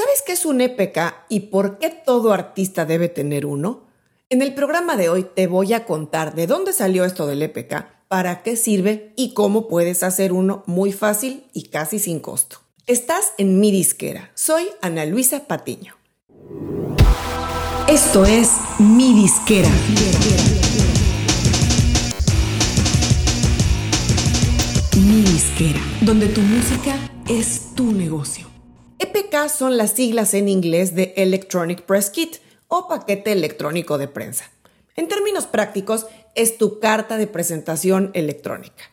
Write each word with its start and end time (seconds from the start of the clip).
¿Sabes 0.00 0.22
qué 0.24 0.32
es 0.32 0.46
un 0.46 0.62
EPK 0.62 1.26
y 1.28 1.40
por 1.40 1.76
qué 1.76 1.90
todo 1.90 2.32
artista 2.32 2.86
debe 2.86 3.10
tener 3.10 3.44
uno? 3.44 3.82
En 4.30 4.40
el 4.40 4.54
programa 4.54 4.96
de 4.96 5.10
hoy 5.10 5.24
te 5.24 5.46
voy 5.46 5.74
a 5.74 5.84
contar 5.84 6.34
de 6.34 6.46
dónde 6.46 6.72
salió 6.72 7.04
esto 7.04 7.26
del 7.26 7.42
EPK, 7.42 7.84
para 8.08 8.42
qué 8.42 8.56
sirve 8.56 9.12
y 9.14 9.34
cómo 9.34 9.68
puedes 9.68 10.02
hacer 10.02 10.32
uno 10.32 10.62
muy 10.64 10.92
fácil 10.92 11.44
y 11.52 11.64
casi 11.64 11.98
sin 11.98 12.18
costo. 12.18 12.62
Estás 12.86 13.34
en 13.36 13.60
mi 13.60 13.70
disquera. 13.70 14.30
Soy 14.34 14.70
Ana 14.80 15.04
Luisa 15.04 15.46
Patiño. 15.46 15.94
Esto 17.86 18.24
es 18.24 18.52
mi 18.78 19.12
disquera. 19.12 19.68
Mi 24.96 25.20
disquera, 25.20 25.80
donde 26.00 26.28
tu 26.28 26.40
música 26.40 26.96
es 27.28 27.74
tu 27.74 27.92
negocio. 27.92 28.49
Son 29.30 29.76
las 29.76 29.92
siglas 29.92 30.34
en 30.34 30.48
inglés 30.48 30.96
de 30.96 31.14
Electronic 31.16 31.82
Press 31.82 32.10
Kit 32.10 32.38
o 32.66 32.88
paquete 32.88 33.30
electrónico 33.30 33.96
de 33.96 34.08
prensa. 34.08 34.50
En 34.96 35.06
términos 35.06 35.46
prácticos, 35.46 36.06
es 36.34 36.58
tu 36.58 36.80
carta 36.80 37.16
de 37.16 37.28
presentación 37.28 38.10
electrónica. 38.14 38.90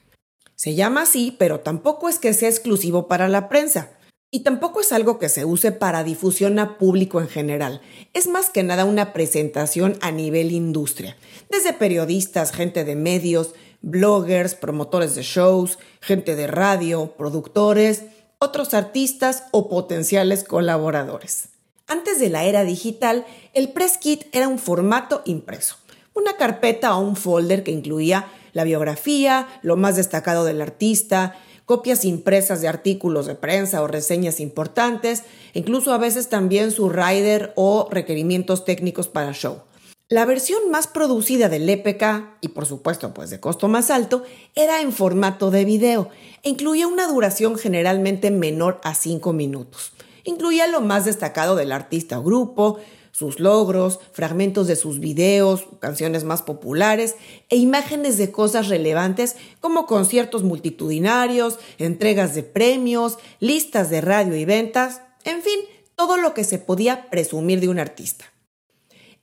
Se 0.53 0.75
llama 0.75 1.01
así, 1.01 1.35
pero 1.39 1.61
tampoco 1.61 2.07
es 2.07 2.19
que 2.19 2.35
sea 2.35 2.49
exclusivo 2.49 3.07
para 3.07 3.27
la 3.27 3.49
prensa. 3.49 3.97
Y 4.29 4.43
tampoco 4.43 4.79
es 4.79 4.91
algo 4.91 5.17
que 5.17 5.27
se 5.27 5.43
use 5.43 5.71
para 5.71 6.03
difusión 6.03 6.59
a 6.59 6.77
público 6.77 7.19
en 7.19 7.29
general. 7.29 7.81
Es 8.13 8.27
más 8.27 8.51
que 8.51 8.61
nada 8.61 8.85
una 8.85 9.13
presentación 9.13 9.97
a 10.01 10.11
nivel 10.11 10.51
industria. 10.51 11.17
Desde 11.49 11.73
periodistas, 11.73 12.51
gente 12.51 12.83
de 12.85 12.95
medios, 12.95 13.55
bloggers, 13.81 14.53
promotores 14.53 15.15
de 15.15 15.23
shows, 15.23 15.79
gente 15.99 16.35
de 16.35 16.45
radio, 16.45 17.15
productores, 17.17 18.03
otros 18.39 18.73
artistas 18.73 19.43
o 19.51 19.67
potenciales 19.67 20.43
colaboradores. 20.43 21.49
Antes 21.87 22.19
de 22.19 22.29
la 22.29 22.45
era 22.45 22.63
digital, 22.63 23.25
el 23.53 23.69
press 23.69 23.97
kit 23.97 24.25
era 24.31 24.47
un 24.47 24.59
formato 24.59 25.21
impreso, 25.25 25.77
una 26.13 26.35
carpeta 26.37 26.95
o 26.95 27.01
un 27.01 27.15
folder 27.15 27.63
que 27.63 27.71
incluía 27.71 28.27
la 28.53 28.63
biografía, 28.63 29.47
lo 29.61 29.75
más 29.75 29.95
destacado 29.95 30.43
del 30.43 30.61
artista, 30.61 31.35
copias 31.65 32.05
impresas 32.05 32.61
de 32.61 32.67
artículos 32.67 33.25
de 33.25 33.35
prensa 33.35 33.81
o 33.81 33.87
reseñas 33.87 34.39
importantes, 34.39 35.23
incluso 35.53 35.93
a 35.93 35.97
veces 35.97 36.29
también 36.29 36.71
su 36.71 36.89
rider 36.89 37.53
o 37.55 37.87
requerimientos 37.91 38.65
técnicos 38.65 39.07
para 39.07 39.33
show. 39.33 39.61
La 40.09 40.23
versión 40.23 40.71
más 40.71 40.87
producida 40.87 41.49
del 41.49 41.67
EPK, 41.67 42.37
y 42.39 42.47
por 42.47 42.65
supuesto 42.65 43.13
pues 43.13 43.29
de 43.29 43.41
costo 43.41 43.67
más 43.67 43.91
alto, 43.91 44.23
era 44.55 44.79
en 44.79 44.93
formato 44.93 45.51
de 45.51 45.65
video 45.65 46.07
e 46.43 46.49
incluía 46.49 46.87
una 46.87 47.07
duración 47.07 47.57
generalmente 47.57 48.31
menor 48.31 48.79
a 48.85 48.95
5 48.95 49.33
minutos. 49.33 49.91
Incluía 50.23 50.65
lo 50.67 50.79
más 50.79 51.03
destacado 51.03 51.57
del 51.57 51.73
artista 51.73 52.19
o 52.19 52.23
grupo, 52.23 52.79
sus 53.11 53.41
logros, 53.41 53.99
fragmentos 54.13 54.67
de 54.67 54.77
sus 54.77 55.01
videos, 55.01 55.65
canciones 55.81 56.23
más 56.23 56.41
populares 56.41 57.15
e 57.49 57.57
imágenes 57.57 58.17
de 58.17 58.31
cosas 58.31 58.69
relevantes 58.69 59.35
como 59.59 59.87
conciertos 59.87 60.41
multitudinarios, 60.41 61.59
entregas 61.79 62.33
de 62.33 62.43
premios, 62.43 63.17
listas 63.41 63.89
de 63.89 63.99
radio 63.99 64.37
y 64.37 64.45
ventas, 64.45 65.01
en 65.25 65.41
fin, 65.41 65.59
todo 65.97 66.15
lo 66.15 66.33
que 66.33 66.45
se 66.45 66.59
podía 66.59 67.09
presumir 67.09 67.59
de 67.59 67.67
un 67.67 67.79
artista. 67.79 68.31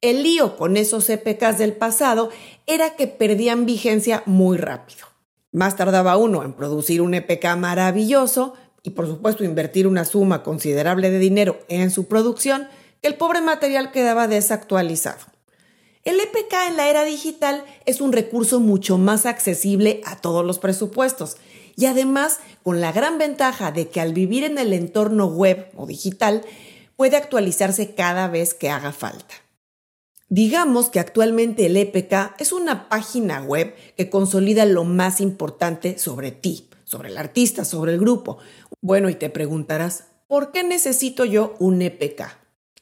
El 0.04 0.22
lío 0.22 0.58
con 0.58 0.76
esos 0.76 1.08
EPKs 1.08 1.56
del 1.56 1.72
pasado 1.72 2.28
era 2.66 2.94
que 2.94 3.06
perdían 3.06 3.64
vigencia 3.64 4.22
muy 4.26 4.58
rápido. 4.58 5.06
Más 5.50 5.76
tardaba 5.78 6.18
uno 6.18 6.42
en 6.42 6.52
producir 6.52 7.00
un 7.00 7.14
EPK 7.14 7.56
maravilloso 7.56 8.52
y 8.82 8.90
por 8.90 9.06
supuesto 9.06 9.44
invertir 9.44 9.86
una 9.86 10.04
suma 10.04 10.42
considerable 10.42 11.08
de 11.08 11.18
dinero 11.18 11.58
en 11.68 11.90
su 11.90 12.06
producción, 12.06 12.68
el 13.00 13.14
pobre 13.14 13.40
material 13.40 13.92
quedaba 13.92 14.28
desactualizado. 14.28 15.24
El 16.04 16.20
EPK 16.20 16.52
en 16.68 16.76
la 16.76 16.90
era 16.90 17.04
digital 17.04 17.64
es 17.86 18.02
un 18.02 18.12
recurso 18.12 18.60
mucho 18.60 18.98
más 18.98 19.24
accesible 19.24 20.02
a 20.04 20.16
todos 20.20 20.44
los 20.44 20.58
presupuestos 20.58 21.38
y 21.76 21.86
además 21.86 22.40
con 22.62 22.82
la 22.82 22.92
gran 22.92 23.16
ventaja 23.16 23.72
de 23.72 23.88
que 23.88 24.02
al 24.02 24.12
vivir 24.12 24.44
en 24.44 24.58
el 24.58 24.74
entorno 24.74 25.28
web 25.28 25.70
o 25.74 25.86
digital 25.86 26.42
puede 26.94 27.16
actualizarse 27.16 27.94
cada 27.94 28.28
vez 28.28 28.52
que 28.52 28.68
haga 28.68 28.92
falta. 28.92 29.43
Digamos 30.28 30.88
que 30.88 31.00
actualmente 31.00 31.66
el 31.66 31.76
EPK 31.76 32.34
es 32.38 32.52
una 32.52 32.88
página 32.88 33.42
web 33.42 33.74
que 33.96 34.08
consolida 34.08 34.64
lo 34.64 34.84
más 34.84 35.20
importante 35.20 35.98
sobre 35.98 36.32
ti, 36.32 36.70
sobre 36.84 37.10
el 37.10 37.18
artista, 37.18 37.64
sobre 37.64 37.92
el 37.92 38.00
grupo. 38.00 38.38
Bueno, 38.80 39.10
y 39.10 39.14
te 39.14 39.28
preguntarás, 39.28 40.04
¿por 40.26 40.50
qué 40.50 40.62
necesito 40.62 41.24
yo 41.24 41.54
un 41.58 41.82
EPK? 41.82 42.22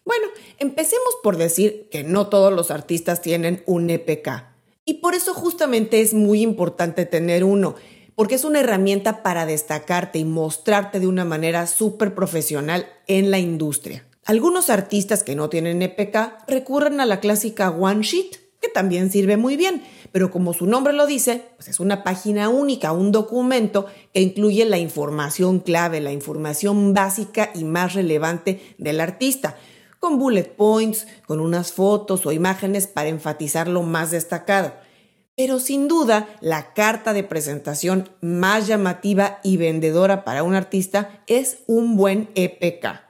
Bueno, 0.05 0.27
empecemos 0.59 1.17
por 1.23 1.37
decir 1.37 1.89
que 1.91 2.05
no 2.05 2.29
todos 2.29 2.53
los 2.53 2.71
artistas 2.71 3.23
tienen 3.23 3.63
un 3.67 3.91
EPK. 3.91 4.45
Y 4.85 4.95
por 4.95 5.15
eso 5.15 5.35
justamente 5.35 6.01
es 6.01 6.15
muy 6.15 6.43
importante 6.43 7.07
tener 7.07 7.45
uno, 7.45 7.75
porque 8.15 8.37
es 8.37 8.45
una 8.45 8.61
herramienta 8.61 9.23
para 9.23 9.47
destacarte 9.47 10.19
y 10.19 10.25
mostrarte 10.25 11.01
de 11.01 11.07
una 11.07 11.25
manera 11.25 11.67
súper 11.67 12.15
profesional 12.15 12.87
en 13.07 13.31
la 13.31 13.39
industria. 13.39 14.05
Algunos 14.25 14.71
artistas 14.71 15.25
que 15.25 15.35
no 15.35 15.49
tienen 15.49 15.83
EPK 15.83 16.47
recurren 16.47 17.01
a 17.01 17.07
la 17.07 17.21
clásica 17.21 17.71
One 17.71 18.03
Sheet, 18.03 18.37
que 18.61 18.69
también 18.69 19.11
sirve 19.11 19.37
muy 19.37 19.57
bien, 19.57 19.83
pero 20.13 20.31
como 20.31 20.53
su 20.53 20.67
nombre 20.67 20.93
lo 20.93 21.07
dice, 21.07 21.45
pues 21.57 21.69
es 21.69 21.81
una 21.81 22.05
página 22.05 22.49
única, 22.49 22.93
un 22.93 23.11
documento 23.11 23.87
que 24.15 24.21
incluye 24.21 24.65
la 24.65 24.79
información 24.79 25.59
clave, 25.59 26.01
la 26.01 26.13
información 26.13 26.95
básica 26.95 27.51
y 27.55 27.65
más 27.65 27.95
relevante 27.95 28.75
del 28.79 29.01
artista 29.01 29.57
con 30.03 30.19
bullet 30.19 30.57
points, 30.57 31.07
con 31.29 31.39
unas 31.39 31.71
fotos 31.71 32.27
o 32.27 32.33
imágenes 32.33 32.89
para 32.89 33.09
enfatizar 33.09 33.69
lo 33.69 33.85
más 33.85 34.11
destacado. 34.11 34.73
Pero 35.37 35.61
sin 35.61 35.87
duda, 35.87 36.29
la 36.41 36.75
carta 36.75 37.13
de 37.13 37.23
presentación 37.23 38.11
más 38.21 38.67
llamativa 38.67 39.39
y 39.45 39.59
vendedora 39.59 40.25
para 40.25 40.43
un 40.43 40.55
artista 40.57 41.23
es 41.29 41.59
un 41.69 41.97
buen 41.97 42.31
EPK, 42.35 43.01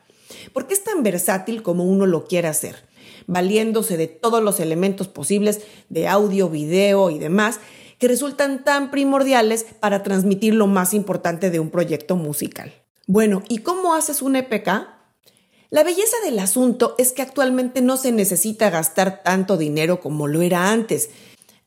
porque 0.52 0.74
es 0.74 0.84
tan 0.84 1.02
versátil 1.02 1.62
como 1.62 1.84
uno 1.84 2.06
lo 2.06 2.24
quiere 2.24 2.48
hacer, 2.48 2.76
valiéndose 3.26 3.96
de 3.96 4.06
todos 4.06 4.42
los 4.42 4.60
elementos 4.60 5.08
posibles 5.08 5.60
de 5.88 6.08
audio, 6.08 6.48
video 6.48 7.10
y 7.10 7.18
demás 7.18 7.60
que 7.98 8.08
resultan 8.08 8.64
tan 8.64 8.90
primordiales 8.90 9.64
para 9.78 10.02
transmitir 10.02 10.54
lo 10.54 10.66
más 10.66 10.92
importante 10.92 11.50
de 11.50 11.60
un 11.60 11.70
proyecto 11.70 12.16
musical. 12.16 12.72
Bueno, 13.06 13.44
¿y 13.48 13.58
cómo 13.58 13.94
haces 13.94 14.22
un 14.22 14.34
EPK? 14.34 14.88
La 15.70 15.84
belleza 15.84 16.16
del 16.24 16.38
asunto 16.38 16.96
es 16.98 17.12
que 17.12 17.22
actualmente 17.22 17.80
no 17.80 17.96
se 17.96 18.10
necesita 18.10 18.70
gastar 18.70 19.22
tanto 19.22 19.56
dinero 19.56 20.00
como 20.00 20.26
lo 20.26 20.42
era 20.42 20.70
antes. 20.70 21.10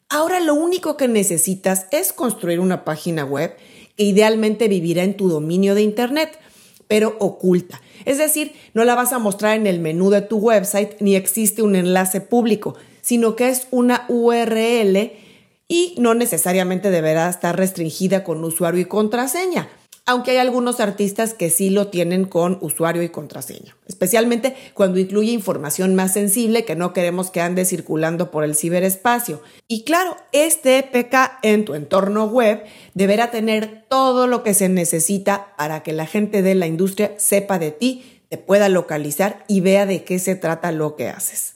Ahora 0.09 0.39
lo 0.39 0.53
único 0.53 0.97
que 0.97 1.07
necesitas 1.07 1.87
es 1.91 2.13
construir 2.13 2.59
una 2.59 2.85
página 2.85 3.25
web 3.25 3.55
que 3.95 4.03
idealmente 4.03 4.67
vivirá 4.67 5.03
en 5.03 5.17
tu 5.17 5.29
dominio 5.29 5.73
de 5.73 5.83
Internet, 5.83 6.37
pero 6.87 7.15
oculta. 7.19 7.81
Es 8.05 8.17
decir, 8.17 8.53
no 8.73 8.85
la 8.85 8.95
vas 8.95 9.13
a 9.13 9.19
mostrar 9.19 9.55
en 9.55 9.67
el 9.67 9.79
menú 9.79 10.09
de 10.09 10.21
tu 10.21 10.37
website 10.37 10.99
ni 10.99 11.15
existe 11.15 11.61
un 11.61 11.75
enlace 11.75 12.21
público, 12.21 12.75
sino 13.01 13.35
que 13.35 13.49
es 13.49 13.67
una 13.71 14.05
URL 14.09 15.11
y 15.67 15.95
no 15.97 16.13
necesariamente 16.13 16.91
deberá 16.91 17.29
estar 17.29 17.57
restringida 17.57 18.23
con 18.23 18.43
usuario 18.43 18.81
y 18.81 18.85
contraseña 18.85 19.69
aunque 20.07 20.31
hay 20.31 20.37
algunos 20.37 20.79
artistas 20.79 21.33
que 21.33 21.49
sí 21.49 21.71
lo 21.71 21.87
tienen 21.87 22.25
con 22.25 22.59
usuario 22.61 23.01
y 23.01 23.09
contraseña, 23.09 23.75
especialmente 23.87 24.55
cuando 24.75 24.99
incluye 24.99 25.31
información 25.31 25.95
más 25.95 26.13
sensible 26.13 26.63
que 26.63 26.75
no 26.75 26.93
queremos 26.93 27.31
que 27.31 27.41
ande 27.41 27.65
circulando 27.65 28.29
por 28.29 28.43
el 28.43 28.55
ciberespacio. 28.55 29.41
Y 29.67 29.83
claro, 29.83 30.15
este 30.31 30.77
EPK 30.77 31.39
en 31.41 31.65
tu 31.65 31.73
entorno 31.73 32.25
web 32.25 32.63
deberá 32.93 33.31
tener 33.31 33.85
todo 33.89 34.27
lo 34.27 34.43
que 34.43 34.53
se 34.53 34.69
necesita 34.69 35.55
para 35.57 35.81
que 35.81 35.93
la 35.93 36.05
gente 36.05 36.43
de 36.43 36.53
la 36.53 36.67
industria 36.67 37.13
sepa 37.17 37.57
de 37.57 37.71
ti, 37.71 38.21
te 38.29 38.37
pueda 38.37 38.69
localizar 38.69 39.43
y 39.47 39.61
vea 39.61 39.87
de 39.87 40.03
qué 40.03 40.19
se 40.19 40.35
trata 40.35 40.71
lo 40.71 40.95
que 40.95 41.09
haces. 41.09 41.54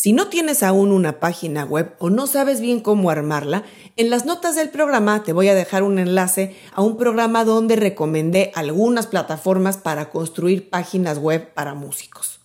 Si 0.00 0.12
no 0.12 0.28
tienes 0.28 0.62
aún 0.62 0.92
una 0.92 1.18
página 1.18 1.64
web 1.64 1.96
o 1.98 2.08
no 2.08 2.28
sabes 2.28 2.60
bien 2.60 2.78
cómo 2.78 3.10
armarla, 3.10 3.64
en 3.96 4.10
las 4.10 4.26
notas 4.26 4.54
del 4.54 4.68
programa 4.68 5.24
te 5.24 5.32
voy 5.32 5.48
a 5.48 5.56
dejar 5.56 5.82
un 5.82 5.98
enlace 5.98 6.54
a 6.72 6.82
un 6.82 6.96
programa 6.96 7.44
donde 7.44 7.74
recomendé 7.74 8.52
algunas 8.54 9.08
plataformas 9.08 9.76
para 9.76 10.10
construir 10.10 10.70
páginas 10.70 11.18
web 11.18 11.52
para 11.52 11.74
músicos. 11.74 12.38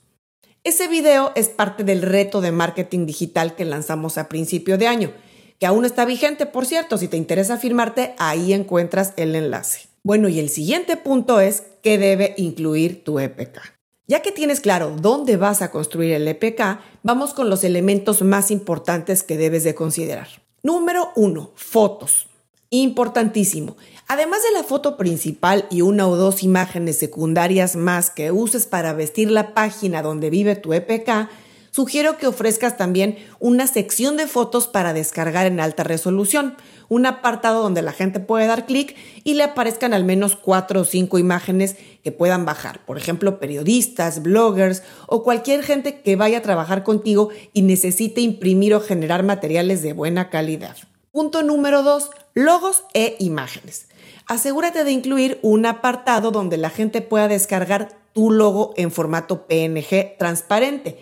Ese 0.63 0.87
video 0.87 1.31
es 1.35 1.49
parte 1.49 1.83
del 1.83 2.01
reto 2.01 2.41
de 2.41 2.51
marketing 2.51 3.05
digital 3.05 3.53
que 3.53 3.65
lanzamos 3.65 4.17
a 4.17 4.29
principio 4.29 4.79
de 4.79 4.87
año, 4.87 5.13
que 5.59 5.67
aún 5.67 5.85
está 5.85 6.05
vigente, 6.05 6.47
por 6.47 6.65
cierto, 6.65 6.97
si 6.97 7.07
te 7.07 7.17
interesa 7.17 7.59
firmarte, 7.59 8.15
ahí 8.17 8.53
encuentras 8.53 9.13
el 9.15 9.35
enlace. 9.35 9.89
Bueno, 10.01 10.27
y 10.27 10.39
el 10.39 10.49
siguiente 10.49 10.97
punto 10.97 11.39
es 11.39 11.61
qué 11.83 11.99
debe 11.99 12.33
incluir 12.35 13.03
tu 13.03 13.19
EPK. 13.19 13.82
Ya 14.13 14.21
que 14.21 14.31
tienes 14.31 14.59
claro 14.59 14.95
dónde 14.95 15.37
vas 15.37 15.63
a 15.63 15.71
construir 15.71 16.13
el 16.13 16.27
EPK, 16.27 16.77
vamos 17.01 17.33
con 17.33 17.49
los 17.49 17.63
elementos 17.63 18.21
más 18.21 18.51
importantes 18.51 19.23
que 19.23 19.37
debes 19.37 19.63
de 19.63 19.73
considerar. 19.73 20.27
Número 20.61 21.09
uno, 21.15 21.49
fotos. 21.55 22.27
Importantísimo. 22.69 23.75
Además 24.07 24.43
de 24.43 24.51
la 24.51 24.63
foto 24.63 24.97
principal 24.97 25.65
y 25.71 25.81
una 25.81 26.07
o 26.07 26.15
dos 26.15 26.43
imágenes 26.43 26.99
secundarias 26.99 27.75
más 27.75 28.11
que 28.11 28.31
uses 28.31 28.67
para 28.67 28.93
vestir 28.93 29.31
la 29.31 29.55
página 29.55 30.03
donde 30.03 30.29
vive 30.29 30.55
tu 30.55 30.73
EPK, 30.73 31.27
sugiero 31.73 32.17
que 32.17 32.27
ofrezcas 32.27 32.77
también 32.77 33.17
una 33.39 33.65
sección 33.65 34.15
de 34.15 34.27
fotos 34.27 34.67
para 34.67 34.93
descargar 34.93 35.47
en 35.47 35.59
alta 35.59 35.83
resolución, 35.83 36.55
un 36.87 37.07
apartado 37.07 37.63
donde 37.63 37.81
la 37.81 37.93
gente 37.93 38.19
puede 38.19 38.45
dar 38.45 38.67
clic 38.67 38.95
y 39.23 39.33
le 39.33 39.43
aparezcan 39.43 39.93
al 39.93 40.03
menos 40.03 40.35
cuatro 40.35 40.81
o 40.81 40.85
cinco 40.85 41.17
imágenes 41.17 41.75
que 42.03 42.11
puedan 42.11 42.45
bajar. 42.45 42.85
Por 42.85 42.99
ejemplo, 42.99 43.39
periodistas, 43.39 44.21
bloggers 44.21 44.83
o 45.07 45.23
cualquier 45.23 45.63
gente 45.63 46.01
que 46.01 46.15
vaya 46.15 46.37
a 46.37 46.43
trabajar 46.43 46.83
contigo 46.83 47.29
y 47.53 47.63
necesite 47.63 48.21
imprimir 48.21 48.75
o 48.75 48.79
generar 48.81 49.23
materiales 49.23 49.81
de 49.81 49.93
buena 49.93 50.29
calidad. 50.29 50.77
Punto 51.11 51.41
número 51.41 51.81
dos, 51.81 52.11
logos 52.35 52.83
e 52.93 53.15
imágenes. 53.19 53.87
Asegúrate 54.27 54.83
de 54.83 54.91
incluir 54.91 55.39
un 55.41 55.65
apartado 55.65 56.29
donde 56.29 56.57
la 56.57 56.69
gente 56.69 57.01
pueda 57.01 57.27
descargar 57.27 57.97
tu 58.13 58.29
logo 58.29 58.75
en 58.77 58.91
formato 58.91 59.47
PNG 59.47 60.17
transparente 60.19 60.99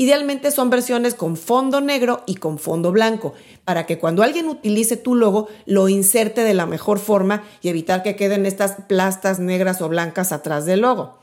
Idealmente 0.00 0.50
son 0.50 0.70
versiones 0.70 1.14
con 1.14 1.36
fondo 1.36 1.82
negro 1.82 2.22
y 2.24 2.36
con 2.36 2.58
fondo 2.58 2.90
blanco, 2.90 3.34
para 3.66 3.84
que 3.84 3.98
cuando 3.98 4.22
alguien 4.22 4.48
utilice 4.48 4.96
tu 4.96 5.14
logo 5.14 5.48
lo 5.66 5.90
inserte 5.90 6.42
de 6.42 6.54
la 6.54 6.64
mejor 6.64 6.98
forma 6.98 7.44
y 7.60 7.68
evitar 7.68 8.02
que 8.02 8.16
queden 8.16 8.46
estas 8.46 8.76
plastas 8.88 9.40
negras 9.40 9.82
o 9.82 9.90
blancas 9.90 10.32
atrás 10.32 10.64
del 10.64 10.80
logo. 10.80 11.18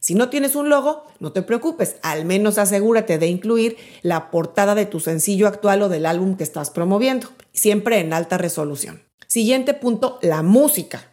Si 0.00 0.14
no 0.14 0.30
tienes 0.30 0.56
un 0.56 0.70
logo, 0.70 1.04
no 1.20 1.32
te 1.32 1.42
preocupes, 1.42 1.96
al 2.00 2.24
menos 2.24 2.56
asegúrate 2.56 3.18
de 3.18 3.26
incluir 3.26 3.76
la 4.00 4.30
portada 4.30 4.74
de 4.74 4.86
tu 4.86 5.00
sencillo 5.00 5.46
actual 5.46 5.82
o 5.82 5.90
del 5.90 6.06
álbum 6.06 6.38
que 6.38 6.44
estás 6.44 6.70
promoviendo, 6.70 7.28
siempre 7.52 7.98
en 7.98 8.14
alta 8.14 8.38
resolución. 8.38 9.02
Siguiente 9.26 9.74
punto, 9.74 10.18
la 10.22 10.42
música. 10.42 11.10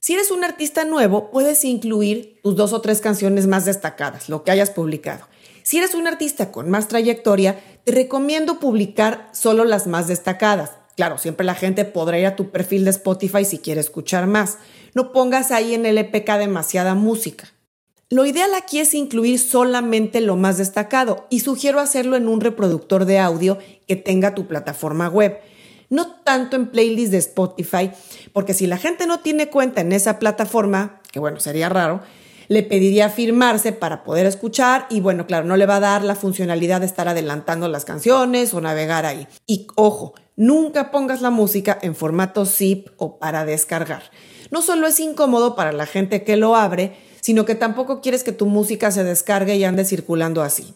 Si 0.00 0.12
eres 0.12 0.30
un 0.30 0.44
artista 0.44 0.84
nuevo, 0.84 1.30
puedes 1.30 1.64
incluir 1.64 2.40
tus 2.42 2.56
dos 2.56 2.74
o 2.74 2.82
tres 2.82 3.00
canciones 3.00 3.46
más 3.46 3.64
destacadas, 3.64 4.28
lo 4.28 4.44
que 4.44 4.50
hayas 4.50 4.68
publicado. 4.68 5.31
Si 5.62 5.78
eres 5.78 5.94
un 5.94 6.06
artista 6.06 6.50
con 6.50 6.70
más 6.70 6.88
trayectoria, 6.88 7.60
te 7.84 7.92
recomiendo 7.92 8.58
publicar 8.58 9.28
solo 9.32 9.64
las 9.64 9.86
más 9.86 10.08
destacadas. 10.08 10.72
Claro, 10.96 11.18
siempre 11.18 11.46
la 11.46 11.54
gente 11.54 11.84
podrá 11.84 12.18
ir 12.18 12.26
a 12.26 12.36
tu 12.36 12.50
perfil 12.50 12.84
de 12.84 12.90
Spotify 12.90 13.44
si 13.44 13.58
quiere 13.58 13.80
escuchar 13.80 14.26
más. 14.26 14.58
No 14.94 15.12
pongas 15.12 15.50
ahí 15.50 15.74
en 15.74 15.86
el 15.86 15.98
EPK 15.98 16.38
demasiada 16.38 16.94
música. 16.94 17.48
Lo 18.10 18.26
ideal 18.26 18.52
aquí 18.54 18.78
es 18.78 18.92
incluir 18.92 19.38
solamente 19.38 20.20
lo 20.20 20.36
más 20.36 20.58
destacado 20.58 21.26
y 21.30 21.40
sugiero 21.40 21.80
hacerlo 21.80 22.16
en 22.16 22.28
un 22.28 22.42
reproductor 22.42 23.06
de 23.06 23.18
audio 23.18 23.56
que 23.88 23.96
tenga 23.96 24.34
tu 24.34 24.46
plataforma 24.46 25.08
web. 25.08 25.38
No 25.88 26.16
tanto 26.22 26.56
en 26.56 26.66
playlists 26.68 27.10
de 27.10 27.18
Spotify, 27.18 27.90
porque 28.34 28.52
si 28.52 28.66
la 28.66 28.76
gente 28.76 29.06
no 29.06 29.20
tiene 29.20 29.48
cuenta 29.48 29.80
en 29.80 29.92
esa 29.92 30.18
plataforma, 30.18 31.00
que 31.10 31.20
bueno, 31.20 31.40
sería 31.40 31.70
raro, 31.70 32.02
le 32.48 32.62
pediría 32.62 33.08
firmarse 33.08 33.72
para 33.72 34.04
poder 34.04 34.26
escuchar 34.26 34.86
y 34.90 35.00
bueno, 35.00 35.26
claro, 35.26 35.46
no 35.46 35.56
le 35.56 35.66
va 35.66 35.76
a 35.76 35.80
dar 35.80 36.04
la 36.04 36.14
funcionalidad 36.14 36.80
de 36.80 36.86
estar 36.86 37.08
adelantando 37.08 37.68
las 37.68 37.84
canciones 37.84 38.54
o 38.54 38.60
navegar 38.60 39.06
ahí. 39.06 39.26
Y 39.46 39.66
ojo, 39.76 40.14
nunca 40.36 40.90
pongas 40.90 41.22
la 41.22 41.30
música 41.30 41.78
en 41.82 41.94
formato 41.94 42.46
zip 42.46 42.88
o 42.96 43.18
para 43.18 43.44
descargar. 43.44 44.02
No 44.50 44.62
solo 44.62 44.86
es 44.86 45.00
incómodo 45.00 45.56
para 45.56 45.72
la 45.72 45.86
gente 45.86 46.24
que 46.24 46.36
lo 46.36 46.56
abre, 46.56 46.96
sino 47.20 47.44
que 47.44 47.54
tampoco 47.54 48.00
quieres 48.00 48.24
que 48.24 48.32
tu 48.32 48.46
música 48.46 48.90
se 48.90 49.04
descargue 49.04 49.56
y 49.56 49.64
ande 49.64 49.84
circulando 49.84 50.42
así. 50.42 50.74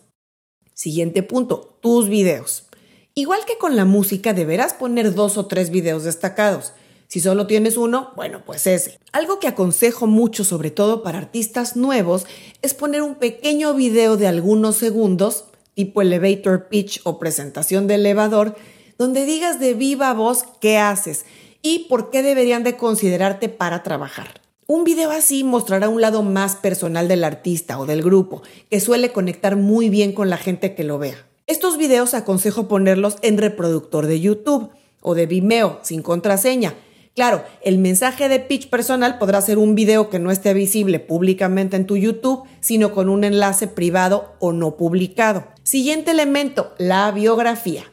Siguiente 0.75 1.23
punto, 1.23 1.79
tus 1.81 2.09
videos. 2.09 2.67
Igual 3.15 3.41
que 3.47 3.57
con 3.59 3.77
la 3.77 3.87
música, 3.87 4.35
deberás 4.35 4.75
poner 4.75 5.15
dos 5.15 5.39
o 5.39 5.47
tres 5.47 5.71
videos 5.71 6.05
destacados. 6.05 6.75
Si 7.09 7.21
solo 7.21 7.47
tienes 7.47 7.77
uno, 7.77 8.13
bueno, 8.17 8.43
pues 8.45 8.67
ese. 8.67 8.99
Algo 9.13 9.39
que 9.39 9.49
aconsejo 9.49 10.07
mucho, 10.07 10.45
sobre 10.45 10.71
todo 10.71 11.03
para 11.03 11.19
artistas 11.19 11.77
nuevos, 11.77 12.27
es 12.63 12.75
poner 12.75 13.03
un 13.03 13.15
pequeño 13.15 13.75
video 13.75 14.17
de 14.17 14.27
algunos 14.27 14.77
segundos, 14.77 15.45
tipo 15.75 16.03
elevator 16.03 16.69
pitch 16.69 17.01
o 17.05 17.19
presentación 17.19 17.87
de 17.87 17.95
elevador, 17.95 18.57
donde 18.99 19.25
digas 19.25 19.61
de 19.61 19.75
viva 19.75 20.13
voz 20.15 20.45
qué 20.61 20.79
haces 20.79 21.27
y 21.63 21.87
por 21.89 22.11
qué 22.11 22.23
deberían 22.23 22.65
de 22.65 22.77
considerarte 22.77 23.49
para 23.49 23.83
trabajar. 23.83 24.41
Un 24.67 24.83
video 24.83 25.13
así 25.13 25.45
mostrará 25.45 25.89
un 25.89 26.01
lado 26.01 26.25
más 26.25 26.57
personal 26.57 27.07
del 27.07 27.23
artista 27.23 27.79
o 27.79 27.87
del 27.87 28.03
grupo, 28.03 28.43
que 28.69 28.81
suele 28.81 29.13
conectar 29.13 29.55
muy 29.55 29.91
bien 29.91 30.13
con 30.13 30.29
la 30.29 30.39
gente 30.39 30.75
que 30.75 30.83
lo 30.83 30.99
vea. 30.99 31.25
Estos 31.47 31.79
videos 31.79 32.15
aconsejo 32.15 32.67
ponerlos 32.67 33.17
en 33.23 33.39
reproductor 33.39 34.07
de 34.07 34.21
YouTube 34.21 34.71
o 35.03 35.15
de 35.15 35.27
Vimeo 35.27 35.79
sin 35.85 36.03
contraseña 36.03 36.75
Claro, 37.17 37.43
el 37.63 37.79
mensaje 37.79 38.29
de 38.29 38.41
pitch 38.41 38.69
personal 38.69 39.17
podrá 39.17 39.41
ser 39.41 39.57
un 39.57 39.75
video 39.75 40.11
que 40.11 40.19
no 40.19 40.31
esté 40.31 40.53
visible 40.53 41.01
públicamente 41.01 41.75
en 41.75 41.87
tu 41.87 41.97
YouTube, 41.97 42.47
sino 42.61 42.93
con 42.93 43.09
un 43.09 43.25
enlace 43.25 43.69
privado 43.69 44.35
o 44.39 44.53
no 44.53 44.77
publicado. 44.77 45.47
Siguiente 45.63 46.11
elemento, 46.11 46.75
la 46.77 47.11
biografía. 47.13 47.85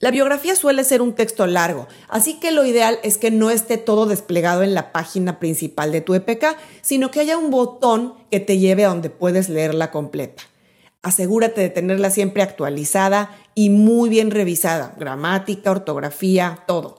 La 0.00 0.10
biografía 0.10 0.56
suele 0.56 0.84
ser 0.84 1.02
un 1.02 1.12
texto 1.12 1.46
largo, 1.46 1.88
así 2.08 2.40
que 2.40 2.50
lo 2.50 2.64
ideal 2.64 2.98
es 3.02 3.18
que 3.18 3.30
no 3.30 3.50
esté 3.50 3.76
todo 3.76 4.06
desplegado 4.06 4.62
en 4.62 4.72
la 4.72 4.92
página 4.92 5.38
principal 5.40 5.92
de 5.92 6.00
tu 6.00 6.14
EPK, 6.14 6.56
sino 6.80 7.10
que 7.10 7.20
haya 7.20 7.36
un 7.36 7.50
botón 7.50 8.14
que 8.30 8.40
te 8.40 8.56
lleve 8.56 8.86
a 8.86 8.88
donde 8.88 9.10
puedes 9.10 9.50
leerla 9.50 9.90
completa. 9.90 10.44
Asegúrate 11.02 11.60
de 11.60 11.68
tenerla 11.68 12.08
siempre 12.08 12.42
actualizada 12.42 13.36
y 13.54 13.68
muy 13.68 14.08
bien 14.08 14.30
revisada, 14.30 14.94
gramática, 14.98 15.70
ortografía, 15.70 16.64
todo. 16.66 16.98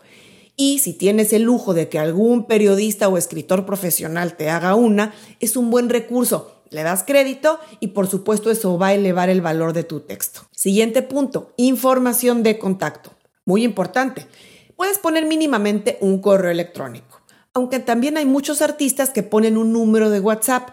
Y 0.62 0.80
si 0.80 0.92
tienes 0.92 1.32
el 1.32 1.44
lujo 1.44 1.74
de 1.74 1.88
que 1.88 2.00
algún 2.00 2.44
periodista 2.44 3.08
o 3.08 3.18
escritor 3.18 3.66
profesional 3.66 4.36
te 4.36 4.50
haga 4.50 4.76
una, 4.76 5.14
es 5.40 5.56
un 5.56 5.72
buen 5.72 5.88
recurso. 5.88 6.64
Le 6.70 6.84
das 6.84 7.06
crédito 7.08 7.62
y 7.80 7.88
por 7.88 8.08
supuesto 8.08 8.52
eso 8.52 8.78
va 8.78 8.88
a 8.88 8.94
elevar 8.94 9.30
el 9.30 9.40
valor 9.40 9.72
de 9.72 9.86
tu 9.86 10.02
texto. 10.02 10.42
Siguiente 10.52 11.02
punto, 11.02 11.54
información 11.56 12.44
de 12.44 12.60
contacto. 12.60 13.12
Muy 13.46 13.64
importante. 13.64 14.28
Puedes 14.76 14.98
poner 14.98 15.26
mínimamente 15.26 15.98
un 16.02 16.20
correo 16.20 16.52
electrónico, 16.52 17.22
aunque 17.54 17.80
también 17.80 18.18
hay 18.18 18.26
muchos 18.26 18.62
artistas 18.62 19.12
que 19.12 19.24
ponen 19.24 19.58
un 19.58 19.72
número 19.72 20.10
de 20.10 20.20
WhatsApp 20.20 20.72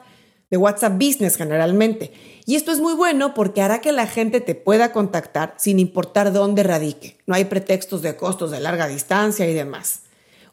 de 0.51 0.57
WhatsApp 0.57 0.95
Business 0.95 1.37
generalmente. 1.37 2.13
Y 2.45 2.55
esto 2.55 2.71
es 2.73 2.81
muy 2.81 2.95
bueno 2.95 3.35
porque 3.35 3.63
hará 3.63 3.81
que 3.81 3.93
la 3.93 4.07
gente 4.07 4.41
te 4.41 4.55
pueda 4.55 4.93
contactar 4.93 5.55
sin 5.59 5.79
importar 5.79 6.33
dónde 6.33 6.63
radique. 6.63 7.19
No 7.27 7.35
hay 7.35 7.47
pretextos 7.47 8.03
de 8.03 8.17
costos 8.17 8.51
de 8.51 8.61
larga 8.61 8.87
distancia 8.87 9.49
y 9.49 9.55
demás. 9.55 10.03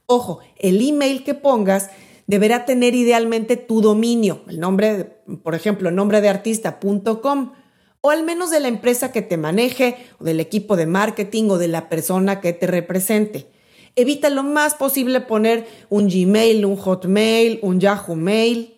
Ojo, 0.06 0.40
el 0.58 0.82
email 0.88 1.24
que 1.24 1.34
pongas 1.34 1.90
deberá 2.28 2.66
tener 2.66 2.96
idealmente 2.96 3.58
tu 3.58 3.82
dominio, 3.82 4.44
el 4.48 4.60
nombre, 4.60 5.18
por 5.44 5.56
ejemplo, 5.56 5.92
nombre 5.92 6.22
de 6.22 6.30
artista.com 6.30 7.54
o 8.02 8.10
al 8.10 8.24
menos 8.24 8.52
de 8.52 8.60
la 8.60 8.68
empresa 8.68 9.12
que 9.12 9.22
te 9.22 9.38
maneje 9.38 9.96
o 10.20 10.26
del 10.26 10.40
equipo 10.40 10.76
de 10.76 10.86
marketing 10.86 11.50
o 11.50 11.58
de 11.58 11.70
la 11.70 11.88
persona 11.88 12.42
que 12.42 12.52
te 12.52 12.68
represente. 12.68 13.48
Evita 13.96 14.30
lo 14.30 14.44
más 14.44 14.76
posible 14.76 15.22
poner 15.22 15.68
un 15.90 16.10
Gmail, 16.10 16.66
un 16.66 16.76
Hotmail, 16.76 17.60
un 17.62 17.80
Yahoo 17.80 18.16
Mail, 18.16 18.74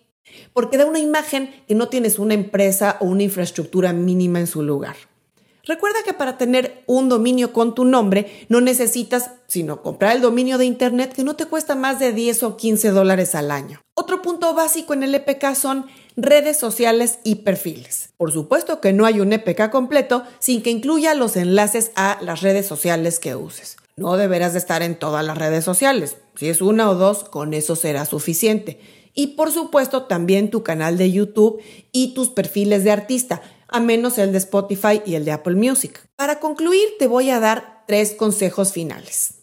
porque 0.52 0.76
da 0.76 0.86
una 0.86 0.98
imagen 0.98 1.50
que 1.66 1.74
no 1.74 1.88
tienes 1.88 2.18
una 2.18 2.34
empresa 2.34 2.96
o 3.00 3.06
una 3.06 3.22
infraestructura 3.22 3.92
mínima 3.92 4.40
en 4.40 4.46
su 4.46 4.62
lugar. 4.62 4.96
Recuerda 5.66 5.98
que 6.04 6.12
para 6.12 6.38
tener 6.38 6.84
un 6.86 7.08
dominio 7.08 7.52
con 7.52 7.74
tu 7.74 7.84
nombre 7.84 8.46
no 8.48 8.60
necesitas 8.60 9.32
sino 9.48 9.82
comprar 9.82 10.14
el 10.14 10.22
dominio 10.22 10.58
de 10.58 10.64
Internet 10.64 11.12
que 11.12 11.24
no 11.24 11.34
te 11.34 11.46
cuesta 11.46 11.74
más 11.74 11.98
de 11.98 12.12
10 12.12 12.44
o 12.44 12.56
15 12.56 12.90
dólares 12.90 13.34
al 13.34 13.50
año. 13.50 13.80
Otro 13.94 14.22
punto 14.22 14.54
básico 14.54 14.94
en 14.94 15.02
el 15.02 15.14
EPK 15.14 15.54
son 15.54 15.86
redes 16.16 16.56
sociales 16.56 17.18
y 17.24 17.36
perfiles. 17.36 18.10
Por 18.16 18.30
supuesto 18.30 18.80
que 18.80 18.92
no 18.92 19.06
hay 19.06 19.18
un 19.18 19.32
EPK 19.32 19.70
completo 19.70 20.22
sin 20.38 20.62
que 20.62 20.70
incluya 20.70 21.14
los 21.14 21.36
enlaces 21.36 21.90
a 21.96 22.18
las 22.22 22.42
redes 22.42 22.66
sociales 22.66 23.18
que 23.18 23.34
uses. 23.34 23.76
No 23.96 24.16
deberás 24.16 24.52
de 24.52 24.60
estar 24.60 24.82
en 24.82 24.96
todas 24.96 25.24
las 25.24 25.36
redes 25.36 25.64
sociales. 25.64 26.16
Si 26.36 26.48
es 26.48 26.60
una 26.60 26.90
o 26.90 26.94
dos, 26.94 27.24
con 27.24 27.54
eso 27.54 27.74
será 27.74 28.04
suficiente 28.04 28.78
y 29.16 29.28
por 29.28 29.50
supuesto 29.50 30.04
también 30.04 30.50
tu 30.50 30.62
canal 30.62 30.96
de 30.96 31.10
YouTube 31.10 31.60
y 31.90 32.14
tus 32.14 32.28
perfiles 32.28 32.84
de 32.84 32.92
artista, 32.92 33.42
a 33.66 33.80
menos 33.80 34.18
el 34.18 34.30
de 34.30 34.38
Spotify 34.38 35.02
y 35.04 35.16
el 35.16 35.24
de 35.24 35.32
Apple 35.32 35.56
Music. 35.56 36.06
Para 36.14 36.38
concluir, 36.38 36.86
te 37.00 37.08
voy 37.08 37.30
a 37.30 37.40
dar 37.40 37.82
tres 37.88 38.12
consejos 38.12 38.72
finales. 38.72 39.38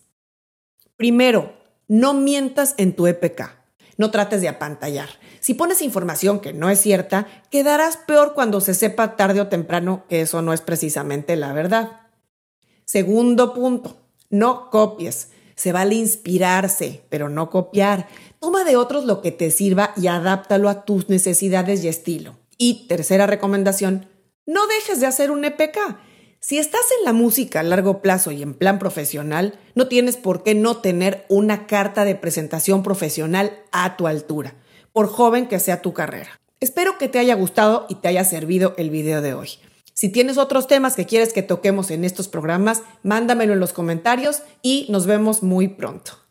Primero, 0.95 1.53
no 1.87 2.13
mientas 2.13 2.75
en 2.77 2.95
tu 2.95 3.07
EPK. 3.07 3.57
No 3.97 4.11
trates 4.11 4.41
de 4.41 4.47
apantallar. 4.47 5.09
Si 5.39 5.53
pones 5.53 5.81
información 5.81 6.39
que 6.39 6.53
no 6.53 6.69
es 6.69 6.79
cierta, 6.79 7.27
quedarás 7.49 7.97
peor 7.97 8.33
cuando 8.33 8.61
se 8.61 8.73
sepa 8.73 9.15
tarde 9.15 9.41
o 9.41 9.47
temprano 9.47 10.05
que 10.07 10.21
eso 10.21 10.41
no 10.41 10.53
es 10.53 10.61
precisamente 10.61 11.35
la 11.35 11.51
verdad. 11.51 11.99
Segundo 12.85 13.53
punto, 13.53 13.97
no 14.29 14.69
copies. 14.69 15.29
Se 15.55 15.71
vale 15.71 15.95
inspirarse, 15.95 17.03
pero 17.09 17.29
no 17.29 17.49
copiar. 17.49 18.07
Toma 18.39 18.63
de 18.63 18.75
otros 18.75 19.05
lo 19.05 19.21
que 19.21 19.31
te 19.31 19.51
sirva 19.51 19.93
y 19.95 20.07
adáptalo 20.07 20.69
a 20.69 20.85
tus 20.85 21.09
necesidades 21.09 21.83
y 21.83 21.87
estilo. 21.87 22.35
Y 22.57 22.87
tercera 22.87 23.27
recomendación, 23.27 24.07
no 24.45 24.67
dejes 24.67 24.99
de 24.99 25.07
hacer 25.07 25.31
un 25.31 25.45
EPK. 25.45 25.77
Si 26.39 26.57
estás 26.57 26.81
en 26.99 27.05
la 27.05 27.13
música 27.13 27.61
a 27.61 27.63
largo 27.63 28.01
plazo 28.01 28.31
y 28.31 28.41
en 28.41 28.53
plan 28.53 28.77
profesional, 28.77 29.57
no 29.75 29.87
tienes 29.87 30.17
por 30.17 30.43
qué 30.43 30.55
no 30.55 30.77
tener 30.77 31.25
una 31.29 31.67
carta 31.67 32.03
de 32.03 32.15
presentación 32.15 32.83
profesional 32.83 33.57
a 33.71 33.95
tu 33.95 34.07
altura, 34.07 34.53
por 34.91 35.07
joven 35.07 35.47
que 35.47 35.59
sea 35.59 35.81
tu 35.81 35.93
carrera. 35.93 36.41
Espero 36.59 36.97
que 36.97 37.07
te 37.07 37.19
haya 37.19 37.35
gustado 37.35 37.85
y 37.89 37.95
te 37.95 38.09
haya 38.09 38.25
servido 38.25 38.73
el 38.77 38.89
video 38.89 39.21
de 39.21 39.33
hoy. 39.33 39.49
Si 39.93 40.09
tienes 40.09 40.37
otros 40.37 40.67
temas 40.67 40.95
que 40.95 41.05
quieres 41.05 41.33
que 41.33 41.43
toquemos 41.43 41.91
en 41.91 42.03
estos 42.03 42.27
programas, 42.27 42.81
mándamelo 43.03 43.53
en 43.53 43.59
los 43.59 43.73
comentarios 43.73 44.41
y 44.61 44.87
nos 44.89 45.05
vemos 45.05 45.43
muy 45.43 45.67
pronto. 45.67 46.22